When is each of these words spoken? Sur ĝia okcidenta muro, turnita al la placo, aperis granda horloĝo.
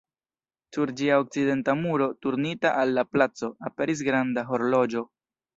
Sur 0.77 0.93
ĝia 1.01 1.19
okcidenta 1.23 1.75
muro, 1.83 2.07
turnita 2.27 2.73
al 2.85 2.97
la 2.99 3.07
placo, 3.13 3.53
aperis 3.71 4.05
granda 4.11 4.49
horloĝo. 4.53 5.09